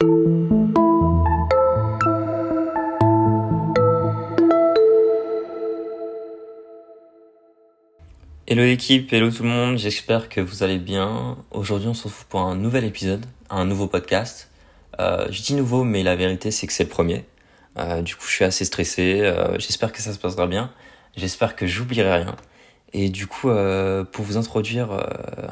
Hello 0.00 0.12
l'équipe, 8.46 9.12
hello 9.12 9.32
tout 9.32 9.42
le 9.42 9.48
monde, 9.48 9.76
j'espère 9.76 10.28
que 10.28 10.40
vous 10.40 10.62
allez 10.62 10.78
bien. 10.78 11.36
Aujourd'hui 11.50 11.88
on 11.88 11.94
se 11.94 12.04
retrouve 12.04 12.26
pour 12.26 12.42
un 12.42 12.54
nouvel 12.54 12.84
épisode, 12.84 13.26
un 13.50 13.64
nouveau 13.64 13.88
podcast. 13.88 14.52
Euh, 15.00 15.26
je 15.30 15.42
dis 15.42 15.54
nouveau 15.54 15.82
mais 15.82 16.04
la 16.04 16.14
vérité 16.14 16.52
c'est 16.52 16.68
que 16.68 16.72
c'est 16.72 16.84
le 16.84 16.90
premier. 16.90 17.24
Euh, 17.76 18.00
du 18.00 18.14
coup 18.14 18.24
je 18.24 18.32
suis 18.34 18.44
assez 18.44 18.64
stressé, 18.64 19.22
euh, 19.22 19.58
j'espère 19.58 19.90
que 19.90 20.00
ça 20.00 20.12
se 20.12 20.20
passera 20.20 20.46
bien, 20.46 20.70
j'espère 21.16 21.56
que 21.56 21.66
j'oublierai 21.66 22.22
rien. 22.22 22.36
Et 22.92 23.08
du 23.08 23.26
coup 23.26 23.48
pour 24.12 24.24
vous 24.24 24.36
introduire 24.36 24.92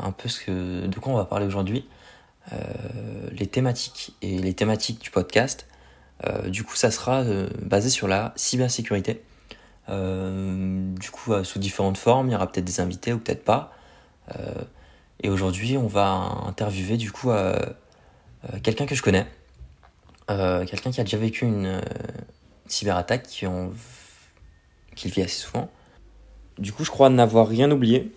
un 0.00 0.12
peu 0.12 0.28
ce 0.28 0.38
que, 0.38 0.86
de 0.86 0.98
quoi 1.00 1.12
on 1.12 1.16
va 1.16 1.24
parler 1.24 1.46
aujourd'hui, 1.46 1.84
les 3.32 3.46
thématiques 3.46 4.14
et 4.22 4.38
les 4.38 4.54
thématiques 4.54 5.00
du 5.00 5.10
podcast, 5.10 5.66
du 6.46 6.64
coup 6.64 6.76
ça 6.76 6.90
sera 6.90 7.24
basé 7.60 7.90
sur 7.90 8.08
la 8.08 8.32
cybersécurité. 8.36 9.22
Euh, 9.88 10.94
du 10.94 11.10
coup, 11.10 11.32
euh, 11.32 11.44
sous 11.44 11.58
différentes 11.58 11.98
formes, 11.98 12.28
il 12.28 12.32
y 12.32 12.34
aura 12.34 12.50
peut-être 12.50 12.64
des 12.64 12.80
invités 12.80 13.12
ou 13.12 13.18
peut-être 13.18 13.44
pas. 13.44 13.72
Euh, 14.36 14.64
et 15.22 15.28
aujourd'hui, 15.28 15.76
on 15.76 15.86
va 15.86 16.06
interviewer 16.46 16.96
du 16.96 17.10
coup 17.10 17.30
quelqu'un 18.62 18.84
que 18.84 18.94
je 18.94 19.02
connais, 19.02 19.26
quelqu'un 20.28 20.90
qui 20.90 21.00
a 21.00 21.04
déjà 21.04 21.16
vécu 21.16 21.46
une 21.46 21.80
cyberattaque 22.66 23.22
qui 23.22 23.46
en... 23.46 23.70
qu'il 24.94 25.10
vit 25.10 25.22
assez 25.22 25.40
souvent. 25.40 25.70
Du 26.58 26.72
coup, 26.72 26.84
je 26.84 26.90
crois 26.90 27.08
n'avoir 27.08 27.48
rien 27.48 27.70
oublié, 27.70 28.12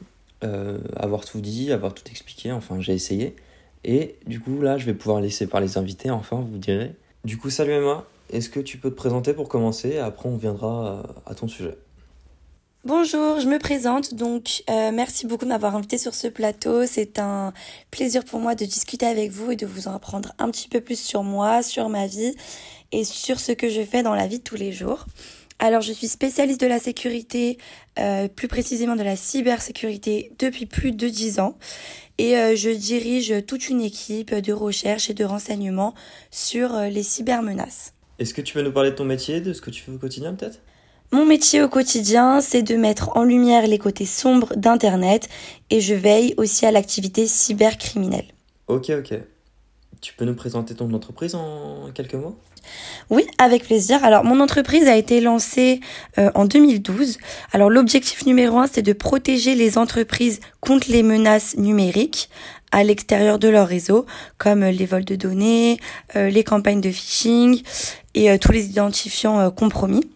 avoir 0.98 1.24
tout 1.24 1.40
dit, 1.40 1.72
avoir 1.72 1.94
tout 1.94 2.04
expliqué. 2.12 2.52
Enfin, 2.52 2.82
j'ai 2.82 2.94
essayé. 2.94 3.38
Et 3.84 4.16
du 4.28 4.40
coup, 4.40 4.62
là, 4.62 4.78
je 4.78 4.86
vais 4.86 4.94
pouvoir 4.94 5.22
laisser 5.22 5.48
par 5.48 5.62
les 5.62 5.78
invités. 5.78 6.12
Enfin, 6.12 6.38
vous 6.38 6.58
direz. 6.58 6.96
Du 7.24 7.38
coup, 7.38 7.50
salut 7.50 7.72
Emma. 7.72 8.06
Est-ce 8.32 8.50
que 8.50 8.60
tu 8.60 8.78
peux 8.78 8.92
te 8.92 8.96
présenter 8.96 9.34
pour 9.34 9.50
commencer 9.50 9.98
Après, 9.98 10.30
on 10.30 10.38
viendra 10.38 11.04
à 11.26 11.34
ton 11.34 11.48
sujet? 11.48 11.78
Bonjour, 12.86 13.42
je 13.42 13.48
me 13.48 13.60
présente. 13.60 14.14
Donc, 14.14 14.64
euh, 14.70 14.92
merci 14.94 15.28
beaucoup 15.28 15.44
de 15.44 15.50
m'avoir 15.50 15.76
invité 15.76 15.98
sur 15.98 16.16
ce 16.16 16.28
plateau. 16.28 16.86
C'est 16.86 17.20
un 17.20 17.52
plaisir 17.92 18.24
pour 18.24 18.40
moi 18.40 18.56
de 18.56 18.64
discuter 18.64 19.06
avec 19.06 19.32
vous 19.32 19.52
et 19.52 19.58
de 19.58 19.66
vous 19.66 19.90
en 19.90 19.96
apprendre 19.96 20.32
un 20.40 20.50
petit 20.50 20.70
peu 20.70 20.80
plus 20.80 20.98
sur 20.98 21.24
moi, 21.24 21.62
sur 21.62 21.90
ma 21.90 22.08
vie 22.08 22.36
et 22.94 23.04
sur 23.04 23.42
ce 23.42 23.52
que 23.52 23.68
je 23.68 23.82
fais 23.82 24.02
dans 24.02 24.16
la 24.16 24.28
vie 24.28 24.40
de 24.40 24.44
tous 24.44 24.56
les 24.56 24.72
jours. 24.72 25.06
Alors, 25.60 25.82
je 25.82 25.92
suis 25.92 26.08
spécialiste 26.08 26.62
de 26.62 26.68
la 26.68 26.80
sécurité, 26.80 27.58
euh, 28.00 28.30
plus 28.30 28.48
précisément 28.48 28.96
de 28.96 29.04
la 29.04 29.18
cybersécurité, 29.18 30.32
depuis 30.40 30.66
plus 30.66 30.94
de 30.94 31.10
dix 31.10 31.40
ans. 31.40 31.58
Et 32.18 32.38
euh, 32.38 32.56
je 32.56 32.70
dirige 32.70 33.46
toute 33.46 33.70
une 33.70 33.82
équipe 33.82 34.34
de 34.34 34.54
recherche 34.54 35.10
et 35.10 35.14
de 35.14 35.26
renseignement 35.26 35.94
sur 36.32 36.76
euh, 36.76 36.88
les 36.88 37.04
cybermenaces. 37.04 37.94
Est-ce 38.20 38.34
que 38.34 38.42
tu 38.42 38.54
peux 38.54 38.62
nous 38.62 38.72
parler 38.72 38.92
de 38.92 38.96
ton 38.96 39.06
métier, 39.06 39.42
de 39.42 39.52
ce 39.52 39.62
que 39.62 39.70
tu 39.70 39.82
fais 39.82 39.92
au 39.92 39.98
quotidien 39.98 40.34
peut-être? 40.34 40.60
Mon 41.12 41.26
métier 41.26 41.62
au 41.62 41.70
quotidien, 41.70 42.40
c'est 42.40 42.62
de 42.62 42.76
mettre 42.76 43.18
en 43.18 43.24
lumière 43.24 43.66
les 43.66 43.80
côtés 43.80 44.06
sombres 44.06 44.54
d'Internet 44.56 45.28
et 45.70 45.82
je 45.82 45.96
veille 45.96 46.36
aussi 46.38 46.66
à 46.66 46.72
l'activité 46.72 47.26
cybercriminelle. 47.26 48.28
Ok, 48.68 48.92
ok. 48.92 49.20
Tu 50.02 50.14
peux 50.14 50.26
nous 50.26 50.36
présenter 50.36 50.76
ton 50.76 50.94
entreprise 50.94 51.36
en 51.36 51.90
quelques 51.94 52.16
mots? 52.16 52.38
Oui, 53.10 53.26
avec 53.38 53.64
plaisir. 53.64 54.04
Alors, 54.04 54.24
mon 54.24 54.40
entreprise 54.40 54.88
a 54.88 54.96
été 54.96 55.22
lancée 55.22 55.82
euh, 56.18 56.30
en 56.36 56.46
2012. 56.46 57.18
Alors, 57.52 57.70
l'objectif 57.70 58.26
numéro 58.26 58.60
un, 58.60 58.68
c'est 58.68 58.82
de 58.82 58.94
protéger 58.94 59.56
les 59.56 59.78
entreprises 59.78 60.40
contre 60.62 60.90
les 60.92 61.04
menaces 61.04 61.58
numériques 61.58 62.30
à 62.72 62.84
l'extérieur 62.84 63.40
de 63.40 63.48
leur 63.48 63.68
réseau, 63.68 64.06
comme 64.38 64.64
les 64.64 64.86
vols 64.86 65.06
de 65.06 65.16
données, 65.16 65.80
euh, 66.16 66.30
les 66.30 66.44
campagnes 66.44 66.82
de 66.82 66.92
phishing 66.92 67.62
et 68.16 68.30
euh, 68.30 68.38
tous 68.38 68.52
les 68.52 68.66
identifiants 68.68 69.40
euh, 69.40 69.50
compromis. 69.50 70.10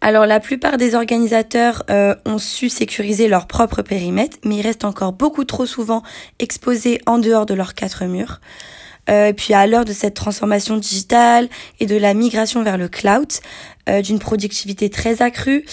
Alors 0.00 0.26
la 0.26 0.40
plupart 0.40 0.76
des 0.76 0.94
organisateurs 0.94 1.82
ont 1.88 2.38
su 2.38 2.68
sécuriser 2.68 3.28
leur 3.28 3.46
propre 3.46 3.80
périmètre, 3.80 4.36
mais 4.44 4.56
ils 4.56 4.62
restent 4.62 4.84
encore 4.84 5.12
beaucoup 5.12 5.44
trop 5.44 5.64
souvent 5.64 6.02
exposés 6.38 7.00
en 7.06 7.18
dehors 7.18 7.46
de 7.46 7.54
leurs 7.54 7.74
quatre 7.74 8.04
murs. 8.04 8.40
Et 9.08 9.32
puis 9.32 9.54
à 9.54 9.66
l'heure 9.66 9.84
de 9.84 9.92
cette 9.92 10.14
transformation 10.14 10.76
digitale 10.76 11.48
et 11.80 11.86
de 11.86 11.96
la 11.96 12.14
migration 12.14 12.62
vers 12.62 12.76
le 12.76 12.88
cloud, 12.88 13.28
d'une 14.02 14.18
productivité 14.18 14.90
très 14.90 15.22
accrue, 15.22 15.64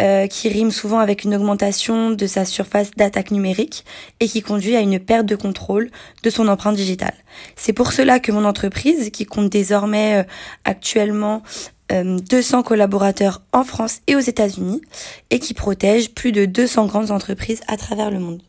euh, 0.00 0.26
qui 0.26 0.48
rime 0.48 0.70
souvent 0.70 1.00
avec 1.00 1.22
une 1.22 1.34
augmentation 1.34 2.12
de 2.12 2.26
sa 2.26 2.46
surface 2.46 2.92
d'attaque 2.92 3.30
numérique 3.30 3.84
et 4.20 4.26
qui 4.26 4.40
conduit 4.40 4.74
à 4.74 4.80
une 4.80 4.98
perte 4.98 5.26
de 5.26 5.36
contrôle 5.36 5.90
de 6.22 6.30
son 6.30 6.48
empreinte 6.48 6.76
digitale. 6.76 7.12
C'est 7.56 7.74
pour 7.74 7.92
cela 7.92 8.18
que 8.18 8.32
mon 8.32 8.46
entreprise, 8.46 9.10
qui 9.10 9.26
compte 9.26 9.50
désormais 9.50 10.22
euh, 10.22 10.24
actuellement 10.64 11.42
200 11.90 12.58
euh, 12.58 12.62
collaborateurs 12.62 13.42
en 13.52 13.64
France 13.64 14.00
et 14.06 14.16
aux 14.16 14.20
États-Unis, 14.20 14.80
et 15.28 15.38
qui 15.38 15.52
protège 15.52 16.14
plus 16.14 16.32
de 16.32 16.46
200 16.46 16.86
grandes 16.86 17.10
entreprises 17.10 17.60
à 17.68 17.76
travers 17.76 18.10
le 18.10 18.18
monde. 18.18 18.42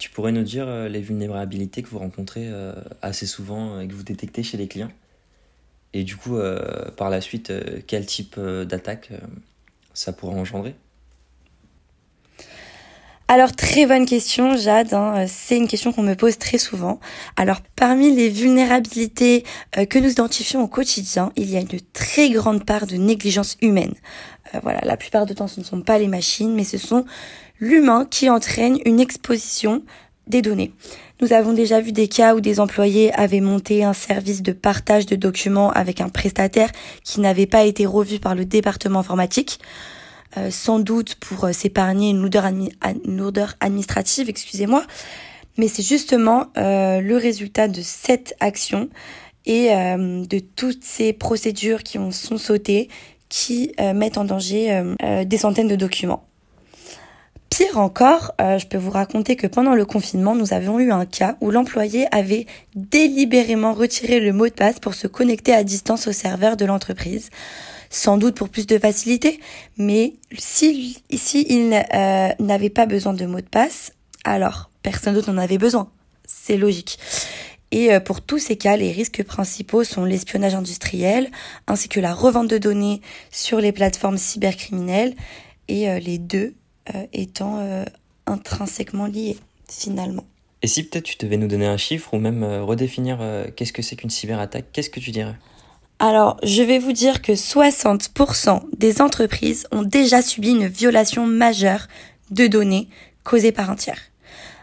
Tu 0.00 0.10
pourrais 0.10 0.32
nous 0.32 0.42
dire 0.42 0.66
les 0.88 1.00
vulnérabilités 1.00 1.82
que 1.82 1.88
vous 1.88 2.00
rencontrez 2.00 2.50
assez 3.02 3.26
souvent 3.26 3.78
et 3.78 3.86
que 3.86 3.92
vous 3.92 4.02
détectez 4.02 4.42
chez 4.42 4.56
les 4.56 4.66
clients 4.66 4.90
Et 5.94 6.02
du 6.02 6.16
coup, 6.16 6.38
par 6.96 7.10
la 7.10 7.20
suite, 7.20 7.52
quel 7.86 8.06
type 8.06 8.40
d'attaque 8.40 9.10
ça 9.94 10.12
pourrait 10.12 10.40
engendrer? 10.40 10.74
Alors 13.32 13.54
très 13.54 13.86
bonne 13.86 14.06
question 14.06 14.56
Jade, 14.56 14.92
hein. 14.92 15.24
c'est 15.28 15.56
une 15.56 15.68
question 15.68 15.92
qu'on 15.92 16.02
me 16.02 16.16
pose 16.16 16.36
très 16.36 16.58
souvent. 16.58 16.98
Alors 17.36 17.60
parmi 17.76 18.12
les 18.12 18.28
vulnérabilités 18.28 19.44
euh, 19.78 19.84
que 19.84 20.00
nous 20.00 20.10
identifions 20.10 20.64
au 20.64 20.66
quotidien, 20.66 21.30
il 21.36 21.48
y 21.48 21.56
a 21.56 21.60
une 21.60 21.68
très 21.92 22.30
grande 22.30 22.66
part 22.66 22.88
de 22.88 22.96
négligence 22.96 23.56
humaine. 23.62 23.94
Euh, 24.52 24.58
voilà, 24.64 24.80
la 24.82 24.96
plupart 24.96 25.26
du 25.26 25.36
temps 25.36 25.46
ce 25.46 25.60
ne 25.60 25.64
sont 25.64 25.80
pas 25.80 25.96
les 26.00 26.08
machines, 26.08 26.52
mais 26.52 26.64
ce 26.64 26.76
sont 26.76 27.04
l'humain 27.60 28.06
qui 28.10 28.28
entraîne 28.30 28.78
une 28.84 29.00
exposition 29.00 29.82
des 30.26 30.42
données. 30.42 30.72
Nous 31.20 31.34
avons 31.34 31.52
déjà 31.52 31.80
vu 31.80 31.92
des 31.92 32.08
cas 32.08 32.34
où 32.34 32.40
des 32.40 32.60
employés 32.60 33.12
avaient 33.12 33.40
monté 33.40 33.84
un 33.84 33.92
service 33.92 34.42
de 34.42 34.52
partage 34.52 35.04
de 35.04 35.16
documents 35.16 35.70
avec 35.70 36.00
un 36.00 36.08
prestataire 36.08 36.70
qui 37.04 37.20
n'avait 37.20 37.46
pas 37.46 37.64
été 37.64 37.84
revu 37.84 38.18
par 38.18 38.34
le 38.34 38.46
département 38.46 39.00
informatique. 39.00 39.58
Euh, 40.36 40.50
sans 40.50 40.78
doute 40.78 41.16
pour 41.16 41.44
euh, 41.44 41.52
s'épargner 41.52 42.10
une 42.10 42.22
lourdeur, 42.22 43.56
administrative, 43.58 44.28
excusez-moi, 44.28 44.84
mais 45.58 45.66
c'est 45.66 45.82
justement 45.82 46.46
euh, 46.56 47.00
le 47.00 47.16
résultat 47.16 47.66
de 47.66 47.82
cette 47.82 48.34
action 48.38 48.88
et 49.46 49.70
de 49.70 50.38
toutes 50.38 50.84
ces 50.84 51.14
procédures 51.14 51.82
qui 51.82 51.98
ont 51.98 52.10
sont 52.10 52.36
sautées 52.36 52.88
qui 53.30 53.72
mettent 53.94 54.18
en 54.18 54.24
danger 54.24 54.82
des 55.24 55.38
centaines 55.38 55.66
de 55.66 55.76
documents. 55.76 56.29
Pire 57.50 57.78
encore, 57.78 58.32
je 58.38 58.64
peux 58.66 58.78
vous 58.78 58.90
raconter 58.90 59.36
que 59.36 59.46
pendant 59.46 59.74
le 59.74 59.84
confinement, 59.84 60.34
nous 60.34 60.54
avions 60.54 60.78
eu 60.78 60.92
un 60.92 61.04
cas 61.04 61.36
où 61.40 61.50
l'employé 61.50 62.06
avait 62.14 62.46
délibérément 62.74 63.74
retiré 63.74 64.20
le 64.20 64.32
mot 64.32 64.48
de 64.48 64.54
passe 64.54 64.78
pour 64.78 64.94
se 64.94 65.06
connecter 65.06 65.52
à 65.52 65.64
distance 65.64 66.06
au 66.06 66.12
serveur 66.12 66.56
de 66.56 66.64
l'entreprise 66.64 67.28
sans 67.90 68.16
doute 68.16 68.36
pour 68.36 68.48
plus 68.48 68.66
de 68.66 68.78
facilité, 68.78 69.40
mais 69.76 70.14
si, 70.38 71.02
si 71.12 71.44
il 71.48 71.74
euh, 71.74 72.28
n'avait 72.38 72.70
pas 72.70 72.86
besoin 72.86 73.12
de 73.12 73.26
mot 73.26 73.40
de 73.40 73.46
passe, 73.46 73.92
alors 74.24 74.70
personne 74.82 75.14
d'autre 75.14 75.32
n'en 75.32 75.42
avait 75.42 75.58
besoin. 75.58 75.90
C'est 76.24 76.56
logique. 76.56 76.98
Et 77.72 77.92
euh, 77.92 78.00
pour 78.00 78.20
tous 78.20 78.38
ces 78.38 78.56
cas, 78.56 78.76
les 78.76 78.92
risques 78.92 79.24
principaux 79.24 79.82
sont 79.82 80.04
l'espionnage 80.04 80.54
industriel, 80.54 81.30
ainsi 81.66 81.88
que 81.88 82.00
la 82.00 82.14
revente 82.14 82.48
de 82.48 82.58
données 82.58 83.00
sur 83.32 83.60
les 83.60 83.72
plateformes 83.72 84.18
cybercriminelles, 84.18 85.14
et 85.66 85.88
euh, 85.88 85.98
les 85.98 86.18
deux 86.18 86.54
étant 87.12 87.84
intrinsèquement 88.26 89.06
liés, 89.06 89.36
finalement. 89.68 90.24
Et 90.62 90.66
si 90.66 90.84
peut-être 90.84 91.04
tu 91.04 91.16
devais 91.18 91.36
nous 91.36 91.48
donner 91.48 91.66
un 91.66 91.76
chiffre 91.76 92.12
ou 92.14 92.18
même 92.18 92.44
redéfinir 92.44 93.18
qu'est-ce 93.56 93.72
que 93.72 93.82
c'est 93.82 93.96
qu'une 93.96 94.10
cyberattaque, 94.10 94.66
qu'est-ce 94.72 94.90
que 94.90 95.00
tu 95.00 95.10
dirais? 95.10 95.36
Alors, 95.98 96.38
je 96.42 96.62
vais 96.62 96.78
vous 96.78 96.92
dire 96.92 97.20
que 97.20 97.32
60% 97.32 98.62
des 98.76 99.02
entreprises 99.02 99.66
ont 99.70 99.82
déjà 99.82 100.22
subi 100.22 100.50
une 100.50 100.66
violation 100.66 101.26
majeure 101.26 101.88
de 102.30 102.46
données 102.46 102.88
causée 103.22 103.52
par 103.52 103.70
un 103.70 103.76
tiers. 103.76 104.00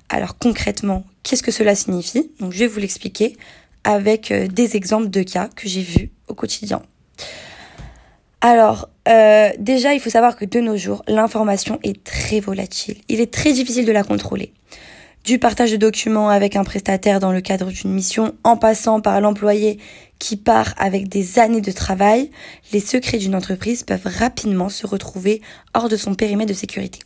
Alors 0.09 0.37
concrètement, 0.37 1.05
qu'est-ce 1.23 1.43
que 1.43 1.51
cela 1.51 1.75
signifie? 1.75 2.31
Donc 2.39 2.53
je 2.53 2.59
vais 2.59 2.67
vous 2.67 2.79
l'expliquer 2.79 3.37
avec 3.83 4.31
euh, 4.31 4.47
des 4.47 4.75
exemples 4.75 5.09
de 5.09 5.21
cas 5.23 5.49
que 5.55 5.67
j'ai 5.67 5.81
vus 5.81 6.11
au 6.27 6.33
quotidien. 6.33 6.81
Alors, 8.41 8.89
euh, 9.07 9.49
déjà, 9.57 9.93
il 9.93 9.99
faut 9.99 10.09
savoir 10.09 10.35
que 10.35 10.45
de 10.45 10.59
nos 10.59 10.77
jours, 10.77 11.03
l'information 11.07 11.79
est 11.83 12.03
très 12.03 12.39
volatile. 12.39 12.97
Il 13.09 13.19
est 13.19 13.33
très 13.33 13.53
difficile 13.53 13.85
de 13.85 13.91
la 13.91 14.03
contrôler 14.03 14.53
du 15.27 15.39
partage 15.39 15.71
de 15.71 15.75
documents 15.75 16.29
avec 16.29 16.55
un 16.55 16.63
prestataire 16.63 17.19
dans 17.19 17.33
le 17.33 17.41
cadre 17.41 17.69
d'une 17.69 17.91
mission, 17.91 18.33
en 18.45 18.55
passant 18.55 19.01
par 19.01 19.19
l'employé 19.19 19.77
qui 20.19 20.37
part 20.37 20.73
avec 20.77 21.09
des 21.09 21.37
années 21.37 21.59
de 21.59 21.73
travail, 21.73 22.31
les 22.71 22.79
secrets 22.79 23.17
d'une 23.17 23.35
entreprise 23.35 23.83
peuvent 23.83 24.07
rapidement 24.07 24.69
se 24.69 24.87
retrouver 24.87 25.41
hors 25.73 25.89
de 25.89 25.97
son 25.97 26.15
périmètre 26.15 26.47
de 26.47 26.57
sécurité. 26.57 26.99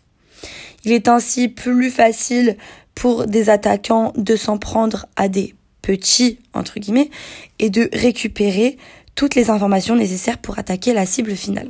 Il 0.85 0.91
est 0.91 1.07
ainsi 1.07 1.47
plus 1.47 1.89
facile 1.89 2.57
pour 2.93 3.25
des 3.25 3.49
attaquants 3.49 4.13
de 4.15 4.35
s'en 4.35 4.59
prendre 4.59 5.07
à 5.15 5.27
des 5.27 5.55
petit, 5.81 6.37
entre 6.53 6.79
guillemets, 6.79 7.09
et 7.57 7.71
de 7.71 7.89
récupérer 7.91 8.77
toutes 9.15 9.35
les 9.35 9.49
informations 9.49 9.95
nécessaires 9.95 10.37
pour 10.37 10.59
attaquer 10.59 10.93
la 10.93 11.05
cible 11.05 11.35
finale. 11.35 11.69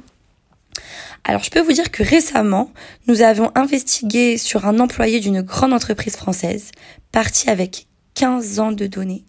Alors 1.23 1.43
je 1.43 1.51
peux 1.51 1.61
vous 1.61 1.73
dire 1.73 1.91
que 1.91 2.03
récemment, 2.03 2.71
nous 3.07 3.21
avons 3.21 3.51
investigué 3.55 4.38
sur 4.38 4.65
un 4.65 4.79
employé 4.79 5.19
d'une 5.19 5.41
grande 5.41 5.73
entreprise 5.73 6.15
française, 6.15 6.71
parti 7.11 7.49
avec 7.49 7.88
15 8.15 8.59
ans 8.59 8.71
de 8.71 8.88
données, 8.88 9.25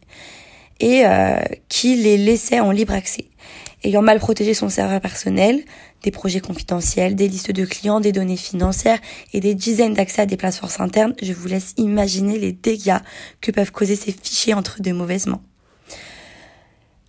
et 0.80 1.06
euh, 1.06 1.40
qui 1.68 1.96
les 1.96 2.16
laissait 2.16 2.60
en 2.60 2.70
libre 2.70 2.94
accès. 2.94 3.26
Ayant 3.84 4.02
mal 4.02 4.20
protégé 4.20 4.54
son 4.54 4.68
serveur 4.68 5.00
personnel, 5.00 5.64
des 6.02 6.10
projets 6.10 6.40
confidentiels, 6.40 7.14
des 7.14 7.28
listes 7.28 7.50
de 7.50 7.64
clients, 7.64 8.00
des 8.00 8.12
données 8.12 8.36
financières 8.36 9.00
et 9.32 9.40
des 9.40 9.54
dizaines 9.54 9.94
d'accès 9.94 10.22
à 10.22 10.26
des 10.26 10.36
places 10.36 10.58
forces 10.58 10.80
internes, 10.80 11.14
je 11.20 11.32
vous 11.32 11.48
laisse 11.48 11.74
imaginer 11.76 12.38
les 12.38 12.52
dégâts 12.52 12.98
que 13.40 13.50
peuvent 13.50 13.72
causer 13.72 13.96
ces 13.96 14.12
fichiers 14.12 14.54
entre 14.54 14.80
de 14.80 14.92
mauvaises 14.92 15.26
mains. 15.26 15.42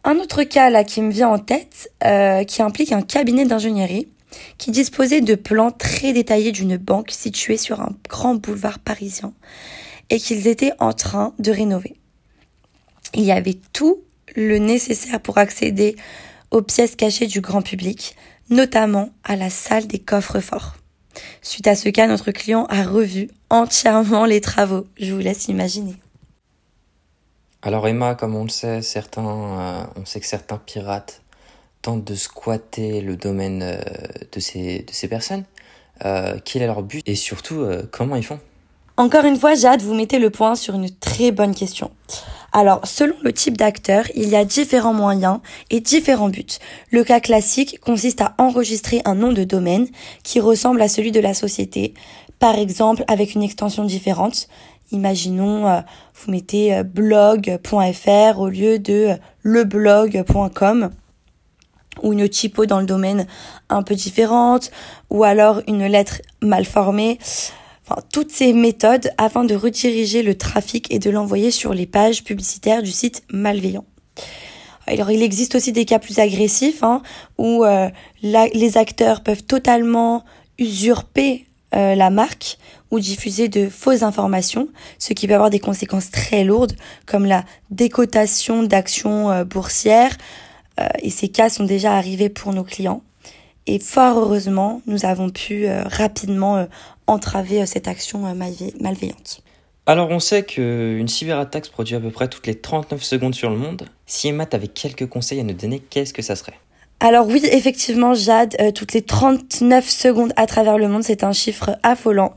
Un 0.04 0.18
autre 0.18 0.44
cas 0.44 0.70
là 0.70 0.84
qui 0.84 1.02
me 1.02 1.12
vient 1.12 1.30
en 1.30 1.40
tête, 1.40 1.90
euh, 2.04 2.44
qui 2.44 2.62
implique 2.62 2.92
un 2.92 3.02
cabinet 3.02 3.46
d'ingénierie 3.46 4.10
qui 4.58 4.72
disposait 4.72 5.22
de 5.22 5.36
plans 5.36 5.72
très 5.72 6.12
détaillés 6.12 6.52
d'une 6.52 6.78
banque 6.78 7.12
située 7.12 7.58
sur 7.58 7.82
un 7.82 7.96
grand 8.10 8.36
boulevard 8.36 8.80
parisien 8.80 9.34
et 10.10 10.20
qu'ils 10.20 10.48
étaient 10.48 10.74
en 10.80 10.94
train 10.94 11.34
de 11.40 11.52
rénover. 11.52 11.96
Il 13.14 13.24
y 13.24 13.32
avait 13.32 13.58
tout 13.74 14.02
le 14.36 14.58
nécessaire 14.58 15.22
pour 15.22 15.38
accéder 15.38 15.96
aux 16.52 16.62
pièces 16.62 16.96
cachées 16.96 17.28
du 17.28 17.42
grand 17.42 17.62
public, 17.62 18.16
notamment 18.50 19.10
à 19.24 19.36
la 19.36 19.50
salle 19.50 19.88
des 19.88 20.00
coffres 20.00 20.40
forts. 20.40 20.76
Suite 21.42 21.68
à 21.68 21.76
ce 21.76 21.90
cas, 21.90 22.08
notre 22.08 22.32
client 22.32 22.66
a 22.70 22.84
revu 22.84 23.30
entièrement 23.50 24.26
les 24.26 24.42
travaux. 24.42 24.88
Je 25.00 25.14
vous 25.14 25.20
laisse 25.20 25.48
imaginer. 25.48 25.96
Alors 27.66 27.88
Emma, 27.88 28.14
comme 28.14 28.36
on 28.36 28.44
le 28.44 28.50
sait, 28.50 28.82
certains, 28.82 29.26
euh, 29.26 29.84
on 29.96 30.06
sait 30.06 30.20
que 30.20 30.26
certains 30.26 30.58
pirates 30.58 31.22
tentent 31.82 32.04
de 32.04 32.14
squatter 32.14 33.00
le 33.00 33.16
domaine 33.16 33.62
euh, 33.64 33.78
de, 34.34 34.40
ces, 34.42 34.80
de 34.80 34.92
ces 34.92 35.08
personnes. 35.08 35.46
Euh, 36.04 36.38
quel 36.44 36.62
est 36.62 36.68
leur 36.68 36.84
but 36.84 37.02
et 37.08 37.16
surtout 37.16 37.66
comment 37.92 38.18
ils 38.18 38.26
font? 38.26 38.40
Encore 38.98 39.24
une 39.24 39.38
fois, 39.38 39.56
Jade, 39.56 39.82
vous 39.82 39.94
mettez 39.94 40.20
le 40.20 40.30
point 40.30 40.56
sur 40.56 40.76
une 40.76 40.90
très 40.90 41.32
bonne 41.32 41.56
question. 41.56 41.90
Alors, 42.52 42.86
selon 42.86 43.16
le 43.24 43.34
type 43.34 43.58
d'acteur, 43.58 44.06
il 44.14 44.30
y 44.30 44.36
a 44.36 44.46
différents 44.46 44.94
moyens 44.94 45.40
et 45.72 45.80
différents 45.80 46.30
buts. 46.30 46.46
Le 46.92 47.04
cas 47.04 47.20
classique 47.20 47.80
consiste 47.80 48.22
à 48.22 48.36
enregistrer 48.38 49.02
un 49.06 49.16
nom 49.16 49.32
de 49.32 49.44
domaine 49.44 49.88
qui 50.24 50.40
ressemble 50.40 50.80
à 50.84 50.88
celui 50.88 51.12
de 51.12 51.20
la 51.20 51.34
société, 51.34 51.96
par 52.44 52.60
exemple 52.60 53.06
avec 53.08 53.36
une 53.36 53.42
extension 53.42 53.86
différente. 53.86 54.50
Imaginons, 54.92 55.66
euh, 55.66 55.80
vous 56.14 56.30
mettez 56.30 56.76
euh, 56.76 56.84
blog.fr 56.84 58.38
au 58.38 58.50
lieu 58.50 58.80
de 58.80 59.12
euh, 59.12 59.16
leblog.com 59.46 60.90
ou 62.02 62.12
une 62.12 62.28
typo 62.28 62.66
dans 62.66 62.82
le 62.82 62.86
domaine 62.86 63.28
un 63.70 63.82
peu 63.82 63.96
différente, 63.96 64.72
ou 65.10 65.24
alors 65.24 65.62
une 65.70 65.86
lettre 65.86 66.22
mal 66.42 66.66
formée 66.66 67.18
toutes 68.12 68.32
ces 68.32 68.52
méthodes 68.52 69.10
afin 69.18 69.46
de 69.46 69.56
rediriger 69.56 70.22
le 70.22 70.38
trafic 70.38 70.94
et 70.94 71.00
de 71.00 71.10
l'envoyer 71.10 71.50
sur 71.50 71.74
les 71.74 71.86
pages 71.86 72.26
publicitaires 72.26 72.84
du 72.84 72.92
site 72.92 73.24
malveillant. 73.32 73.86
Alors 74.86 75.12
il 75.12 75.24
existe 75.24 75.56
aussi 75.56 75.72
des 75.72 75.86
cas 75.86 76.00
plus 76.00 76.20
agressifs 76.20 76.84
hein, 76.84 77.04
où 77.38 77.64
les 78.22 78.78
acteurs 78.78 79.22
peuvent 79.22 79.44
totalement 79.44 80.26
usurper 80.58 81.46
euh, 81.76 81.96
la 81.96 82.10
marque 82.10 82.58
ou 82.92 83.00
diffuser 83.00 83.48
de 83.48 83.70
fausses 83.70 84.04
informations, 84.04 84.70
ce 85.00 85.14
qui 85.14 85.28
peut 85.28 85.34
avoir 85.34 85.50
des 85.50 85.60
conséquences 85.60 86.12
très 86.12 86.44
lourdes 86.44 86.74
comme 87.06 87.26
la 87.26 87.44
décotation 87.72 88.64
d'actions 88.64 89.32
euh, 89.32 89.44
boursières. 89.44 90.16
et 91.02 91.10
ces 91.12 91.30
cas 91.30 91.50
sont 91.50 91.66
déjà 91.66 91.94
arrivés 91.94 92.30
pour 92.30 92.52
nos 92.54 92.64
clients. 92.64 93.04
Et 93.66 93.80
fort 93.80 94.18
heureusement, 94.18 94.82
nous 94.88 95.06
avons 95.06 95.30
pu 95.30 95.68
rapidement 95.86 96.68
entraver 97.08 97.62
euh, 97.62 97.66
cette 97.66 97.88
action 97.88 98.26
euh, 98.26 98.34
malveillante. 98.34 99.42
Alors 99.86 100.10
on 100.10 100.20
sait 100.20 100.44
qu'une 100.44 101.08
cyberattaque 101.08 101.66
se 101.66 101.72
produit 101.72 101.96
à 101.96 102.00
peu 102.00 102.10
près 102.10 102.30
toutes 102.30 102.48
les 102.48 102.56
39 102.56 103.04
secondes 103.04 103.36
sur 103.36 103.50
le 103.50 103.58
monde. 103.58 103.86
Si 104.06 104.30
Emma 104.30 104.46
avait 104.52 104.70
quelques 104.70 105.08
conseils 105.08 105.42
à 105.42 105.44
nous 105.44 105.54
donner, 105.54 105.80
qu'est-ce 105.80 106.14
que 106.14 106.22
ça 106.22 106.36
serait? 106.36 106.58
Alors 107.04 107.28
oui, 107.28 107.42
effectivement, 107.52 108.14
Jade, 108.14 108.56
euh, 108.62 108.72
toutes 108.72 108.94
les 108.94 109.02
39 109.02 109.90
secondes 109.90 110.32
à 110.38 110.46
travers 110.48 110.78
le 110.78 110.88
monde, 110.88 111.04
c'est 111.04 111.26
un 111.26 111.34
chiffre 111.34 111.78
affolant. 111.84 112.34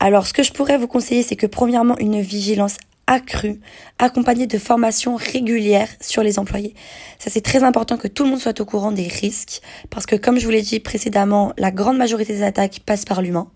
Alors 0.00 0.26
ce 0.26 0.32
que 0.32 0.42
je 0.42 0.52
pourrais 0.52 0.76
vous 0.76 0.88
conseiller, 0.88 1.22
c'est 1.22 1.36
que 1.36 1.46
premièrement, 1.46 1.96
une 1.98 2.20
vigilance 2.20 2.78
accrue, 3.06 3.60
accompagnée 4.00 4.48
de 4.48 4.58
formations 4.58 5.14
régulières 5.14 5.86
sur 6.00 6.24
les 6.24 6.40
employés. 6.40 6.74
Ça 7.20 7.30
c'est 7.30 7.42
très 7.42 7.62
important 7.62 7.96
que 7.96 8.08
tout 8.08 8.24
le 8.24 8.30
monde 8.30 8.40
soit 8.40 8.60
au 8.60 8.64
courant 8.64 8.90
des 8.90 9.06
risques, 9.06 9.62
parce 9.88 10.04
que 10.04 10.16
comme 10.16 10.40
je 10.40 10.46
vous 10.46 10.50
l'ai 10.50 10.62
dit 10.62 10.80
précédemment, 10.80 11.52
la 11.56 11.70
grande 11.70 11.96
majorité 11.96 12.32
des 12.32 12.42
attaques 12.42 12.80
passent 12.84 13.04
par 13.04 13.22
l'humain. 13.22 13.48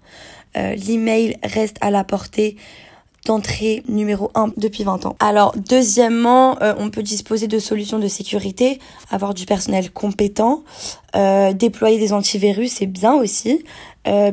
Euh, 0.56 0.76
l'email 0.76 1.38
reste 1.42 1.78
à 1.80 1.90
la 1.90 2.04
portée 2.04 2.56
d'entrée 3.24 3.82
numéro 3.88 4.30
1 4.34 4.52
depuis 4.56 4.84
20 4.84 5.06
ans. 5.06 5.16
Alors 5.20 5.54
deuxièmement, 5.56 6.60
euh, 6.62 6.74
on 6.78 6.90
peut 6.90 7.02
disposer 7.02 7.46
de 7.46 7.58
solutions 7.58 7.98
de 7.98 8.08
sécurité, 8.08 8.78
avoir 9.10 9.34
du 9.34 9.46
personnel 9.46 9.90
compétent, 9.90 10.64
euh, 11.16 11.52
déployer 11.52 11.98
des 11.98 12.12
antivirus, 12.12 12.72
c'est 12.72 12.86
bien 12.86 13.14
aussi, 13.14 13.64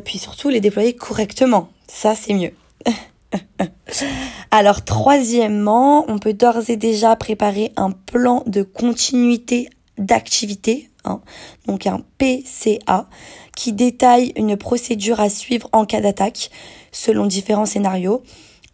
puis 0.04 0.18
surtout 0.18 0.48
les 0.48 0.60
déployer 0.60 0.94
correctement, 0.94 1.68
ça 1.86 2.14
c'est 2.14 2.34
mieux. 2.34 2.52
Alors 4.50 4.84
troisièmement, 4.84 6.04
on 6.08 6.18
peut 6.18 6.32
d'ores 6.32 6.68
et 6.68 6.76
déjà 6.76 7.14
préparer 7.16 7.72
un 7.76 7.90
plan 7.90 8.42
de 8.46 8.62
continuité 8.62 9.68
d'activité, 9.98 10.90
hein, 11.04 11.20
donc 11.66 11.86
un 11.86 12.00
PCA, 12.18 13.06
qui 13.54 13.72
détaille 13.72 14.32
une 14.36 14.56
procédure 14.56 15.20
à 15.20 15.28
suivre 15.28 15.68
en 15.72 15.84
cas 15.84 16.00
d'attaque 16.00 16.50
selon 16.92 17.26
différents 17.26 17.66
scénarios. 17.66 18.22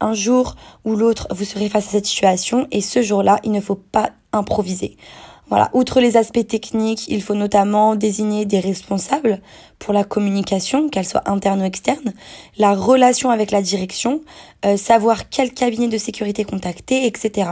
Un 0.00 0.14
jour 0.14 0.56
ou 0.84 0.96
l'autre, 0.96 1.26
vous 1.30 1.44
serez 1.44 1.68
face 1.68 1.88
à 1.88 1.90
cette 1.92 2.06
situation 2.06 2.66
et 2.70 2.80
ce 2.80 3.02
jour-là, 3.02 3.40
il 3.44 3.52
ne 3.52 3.60
faut 3.60 3.76
pas 3.76 4.10
improviser. 4.32 4.96
Voilà, 5.48 5.70
outre 5.74 6.00
les 6.00 6.16
aspects 6.16 6.46
techniques, 6.46 7.06
il 7.08 7.22
faut 7.22 7.34
notamment 7.34 7.94
désigner 7.94 8.46
des 8.46 8.58
responsables 8.58 9.40
pour 9.78 9.94
la 9.94 10.02
communication, 10.02 10.88
qu'elle 10.88 11.06
soit 11.06 11.30
interne 11.30 11.62
ou 11.62 11.64
externe, 11.64 12.14
la 12.58 12.74
relation 12.74 13.30
avec 13.30 13.52
la 13.52 13.62
direction, 13.62 14.22
euh, 14.64 14.76
savoir 14.76 15.28
quel 15.28 15.52
cabinet 15.52 15.86
de 15.86 15.98
sécurité 15.98 16.44
contacter, 16.44 17.06
etc. 17.06 17.50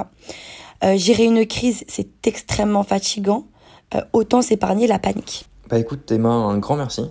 Euh, 0.83 0.97
gérer 0.97 1.25
une 1.25 1.47
crise, 1.47 1.85
c'est 1.87 2.27
extrêmement 2.27 2.83
fatigant, 2.83 3.47
euh, 3.95 4.01
autant 4.13 4.43
s'épargner 4.43 4.89
la 4.89 4.99
panique. 4.99 5.47
Bah 5.69 5.79
écoute 5.79 6.11
Emma, 6.11 6.31
un 6.31 6.59
grand 6.59 6.77
merci 6.77 7.03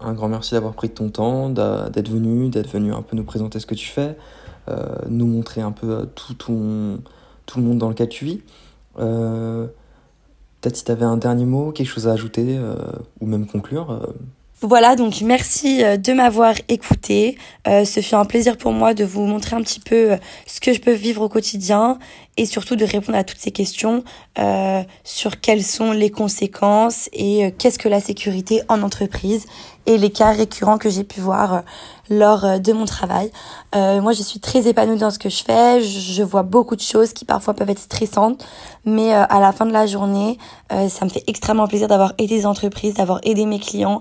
un 0.00 0.12
grand 0.12 0.28
merci 0.28 0.54
d'avoir 0.54 0.74
pris 0.74 0.90
ton 0.90 1.08
temps, 1.08 1.48
d'être 1.48 2.10
venu, 2.10 2.48
d'être 2.48 2.70
venu 2.70 2.92
un 2.92 3.02
peu 3.02 3.16
nous 3.16 3.24
présenter 3.24 3.60
ce 3.60 3.66
que 3.66 3.74
tu 3.74 3.86
fais, 3.86 4.16
euh, 4.68 4.82
nous 5.08 5.26
montrer 5.26 5.60
un 5.60 5.72
peu 5.72 5.90
euh, 5.90 6.04
tout, 6.14 6.34
ton, 6.34 7.00
tout 7.46 7.58
le 7.58 7.64
monde 7.64 7.78
dans 7.78 7.88
lequel 7.88 8.08
tu 8.08 8.24
vis. 8.24 8.40
Euh, 8.98 9.66
peut-être 10.60 10.76
si 10.76 10.84
tu 10.84 10.90
avais 10.90 11.04
un 11.04 11.18
dernier 11.18 11.44
mot, 11.44 11.70
quelque 11.72 11.88
chose 11.88 12.08
à 12.08 12.12
ajouter 12.12 12.58
ou 13.20 13.26
même 13.26 13.46
conclure. 13.46 14.00
Voilà, 14.62 14.96
donc 14.96 15.20
merci 15.20 15.82
de 15.82 16.12
m'avoir 16.14 16.54
écouté. 16.68 17.36
ce 17.66 18.00
fut 18.00 18.14
un 18.14 18.24
plaisir 18.24 18.56
pour 18.56 18.72
moi 18.72 18.94
de 18.94 19.04
vous 19.04 19.26
montrer 19.26 19.56
un 19.56 19.60
petit 19.60 19.80
peu 19.80 20.16
ce 20.46 20.60
que 20.62 20.72
je 20.72 20.80
peux 20.80 20.94
vivre 20.94 21.20
au 21.20 21.28
quotidien 21.28 21.98
et 22.38 22.46
surtout 22.46 22.76
de 22.76 22.86
répondre 22.86 23.18
à 23.18 23.24
toutes 23.24 23.40
ces 23.40 23.50
questions 23.50 24.04
sur 25.02 25.40
quelles 25.40 25.62
sont 25.62 25.92
les 25.92 26.10
conséquences 26.10 27.10
et 27.12 27.52
qu'est-ce 27.58 27.78
que 27.78 27.90
la 27.90 28.00
sécurité 28.00 28.62
en 28.68 28.80
entreprise 28.80 29.44
et 29.86 29.98
les 29.98 30.10
cas 30.10 30.32
récurrents 30.32 30.78
que 30.78 30.88
j'ai 30.88 31.04
pu 31.04 31.20
voir 31.20 31.54
euh, 31.54 31.60
lors 32.10 32.44
euh, 32.44 32.58
de 32.58 32.72
mon 32.72 32.84
travail. 32.84 33.30
Euh, 33.74 34.00
moi, 34.00 34.12
je 34.12 34.22
suis 34.22 34.40
très 34.40 34.66
épanouie 34.66 34.96
dans 34.96 35.10
ce 35.10 35.18
que 35.18 35.28
je 35.28 35.42
fais. 35.44 35.82
Je, 35.82 36.22
vois 36.22 36.42
beaucoup 36.42 36.76
de 36.76 36.80
choses 36.80 37.12
qui 37.12 37.24
parfois 37.24 37.54
peuvent 37.54 37.70
être 37.70 37.78
stressantes, 37.78 38.44
mais 38.84 39.12
à 39.12 39.40
la 39.40 39.52
fin 39.52 39.66
de 39.66 39.72
la 39.72 39.86
journée, 39.86 40.38
ça 40.70 41.04
me 41.04 41.10
fait 41.10 41.22
extrêmement 41.26 41.66
plaisir 41.68 41.86
d'avoir 41.86 42.14
aidé 42.18 42.38
des 42.38 42.46
entreprises, 42.46 42.94
d'avoir 42.94 43.20
aidé 43.24 43.44
mes 43.44 43.58
clients 43.58 44.00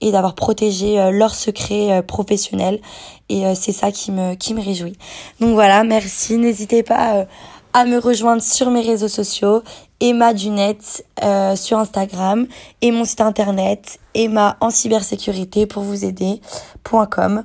et 0.00 0.12
d'avoir 0.12 0.34
protégé 0.34 1.10
leurs 1.10 1.34
secrets 1.34 2.02
professionnels. 2.06 2.80
Et 3.28 3.42
c'est 3.54 3.72
ça 3.72 3.90
qui 3.90 4.12
me 4.12 4.34
qui 4.34 4.54
me 4.54 4.62
réjouit. 4.62 4.96
Donc 5.40 5.54
voilà, 5.54 5.82
merci. 5.82 6.38
N'hésitez 6.38 6.82
pas 6.82 7.26
à 7.74 7.84
me 7.84 7.98
rejoindre 7.98 8.40
sur 8.40 8.70
mes 8.70 8.80
réseaux 8.80 9.08
sociaux, 9.08 9.62
Emma 10.00 10.32
Dunette 10.32 11.04
euh, 11.22 11.56
sur 11.56 11.76
Instagram 11.78 12.46
et 12.80 12.92
mon 12.92 13.04
site 13.04 13.20
internet 13.20 13.98
Emma 14.14 14.56
en 14.60 14.70
cybersécurité 14.70 15.66
pour 15.66 15.82
vous 15.82 16.04
aider.com. 16.04 17.44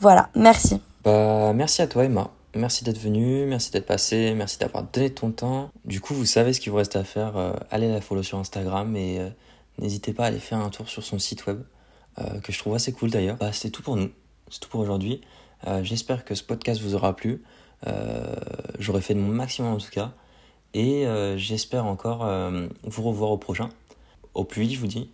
Voilà, 0.00 0.30
merci. 0.34 0.80
Bah, 1.04 1.52
merci 1.54 1.82
à 1.82 1.86
toi 1.86 2.06
Emma. 2.06 2.30
Merci 2.54 2.84
d'être 2.84 2.98
venu, 2.98 3.44
merci 3.44 3.70
d'être 3.70 3.84
passé, 3.84 4.32
merci 4.34 4.58
d'avoir 4.58 4.82
donné 4.84 5.10
ton 5.10 5.30
temps. 5.30 5.70
Du 5.84 6.00
coup, 6.00 6.14
vous 6.14 6.24
savez 6.24 6.54
ce 6.54 6.60
qu'il 6.60 6.72
vous 6.72 6.78
reste 6.78 6.96
à 6.96 7.04
faire. 7.04 7.36
Euh, 7.36 7.52
allez 7.70 7.92
la 7.92 8.00
follow 8.00 8.22
sur 8.22 8.38
Instagram 8.38 8.96
et 8.96 9.20
euh, 9.20 9.28
n'hésitez 9.78 10.14
pas 10.14 10.24
à 10.24 10.26
aller 10.28 10.38
faire 10.38 10.58
un 10.58 10.70
tour 10.70 10.88
sur 10.88 11.04
son 11.04 11.18
site 11.18 11.46
web, 11.46 11.60
que 12.42 12.50
je 12.50 12.58
trouve 12.58 12.74
assez 12.74 12.92
cool 12.94 13.10
d'ailleurs. 13.10 13.36
Bah, 13.36 13.52
c'est 13.52 13.68
tout 13.68 13.82
pour 13.82 13.96
nous, 13.96 14.08
c'est 14.48 14.60
tout 14.60 14.70
pour 14.70 14.80
aujourd'hui. 14.80 15.20
J'espère 15.82 16.24
que 16.24 16.34
ce 16.34 16.42
podcast 16.42 16.80
vous 16.80 16.94
aura 16.94 17.14
plu. 17.14 17.42
Euh, 17.86 18.34
j'aurais 18.78 19.00
fait 19.00 19.14
mon 19.14 19.28
maximum 19.28 19.74
en 19.74 19.78
tout 19.78 19.90
cas. 19.90 20.12
Et 20.74 21.06
j'espère 21.36 21.86
encore 21.86 22.28
vous 22.82 23.02
revoir 23.02 23.30
au 23.30 23.38
prochain. 23.38 23.70
Au 24.34 24.44
plus 24.44 24.62
vite, 24.62 24.72
je 24.72 24.80
vous 24.80 24.86
dis. 24.86 25.08